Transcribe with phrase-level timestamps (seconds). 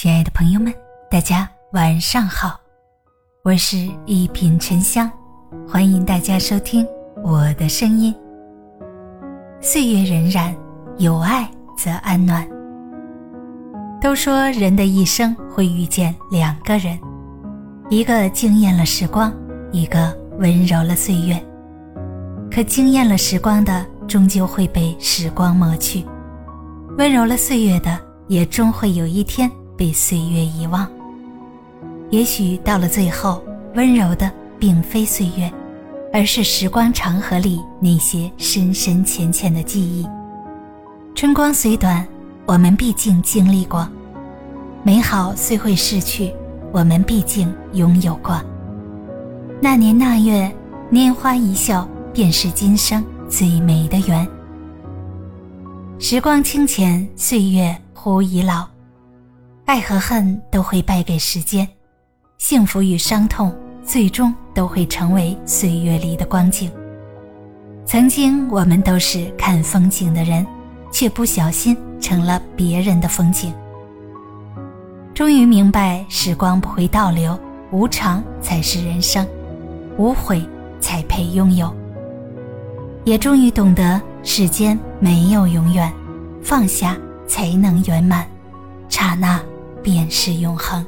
[0.00, 0.72] 亲爱的朋友们，
[1.10, 2.60] 大家晚上好，
[3.42, 5.10] 我是一品沉香，
[5.68, 6.86] 欢迎大家收听
[7.20, 8.14] 我的声音。
[9.60, 10.54] 岁月荏苒，
[10.98, 12.48] 有爱则安暖。
[14.00, 16.96] 都说人的一生会遇见两个人，
[17.90, 19.34] 一个惊艳了时光，
[19.72, 21.36] 一个温柔了岁月。
[22.52, 26.06] 可惊艳了时光的，终究会被时光抹去；
[26.98, 30.86] 温柔了岁月的，也终会有一天被岁月遗忘。
[32.10, 33.42] 也许到了最后，
[33.74, 35.50] 温柔的并非岁月，
[36.12, 40.06] 而是时光长河里那些深深浅浅的记忆。
[41.14, 42.06] 春光虽短。
[42.50, 43.86] 我们毕竟经历过，
[44.82, 46.32] 美好虽会逝去，
[46.72, 48.40] 我们毕竟拥有过。
[49.60, 50.50] 那年那月，
[50.90, 54.26] 拈花一笑，便是今生最美的缘。
[55.98, 58.66] 时光清浅，岁月忽已老，
[59.68, 61.68] 爱和恨都会败给时间，
[62.38, 66.72] 幸福与伤痛最终都会成为岁月里的光景。
[67.84, 70.44] 曾经我们都是看风景的人。
[70.90, 73.52] 却不小心成了别人的风景。
[75.12, 77.38] 终于明白，时光不会倒流，
[77.70, 79.28] 无常才是人生，
[79.98, 80.42] 无悔
[80.80, 81.70] 才配拥有。
[83.04, 85.92] 也终于懂得，世间没有永远，
[86.42, 88.26] 放下才能圆满，
[88.88, 89.38] 刹那
[89.90, 90.84] 便是永恒。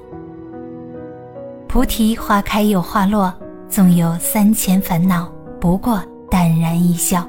[1.67, 3.33] 菩提花开又花落，
[3.67, 7.23] 纵有三千烦恼，不过淡然一笑；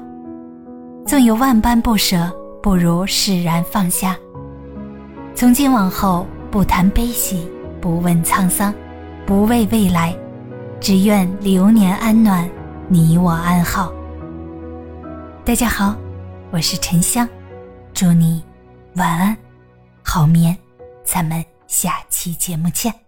[1.06, 2.30] 纵有万般不舍。
[2.62, 4.16] 不如释然放下。
[5.34, 8.72] 从今往后，不谈悲喜，不问沧桑，
[9.26, 10.14] 不畏未来，
[10.78, 12.48] 只愿流年安暖，
[12.86, 13.92] 你我安好。
[15.44, 15.96] 大家好，
[16.52, 17.28] 我是沉香，
[17.92, 18.40] 祝你
[18.94, 19.36] 晚安，
[20.04, 20.56] 好眠。
[21.02, 23.01] 咱们下期节目见。